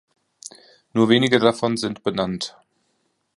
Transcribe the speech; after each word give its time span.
Nur 0.93 1.09
wenige 1.09 1.37
davon 1.37 1.77
sind 1.77 2.01
benannt. 2.03 2.57